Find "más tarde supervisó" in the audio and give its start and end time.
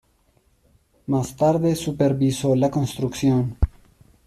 1.05-2.55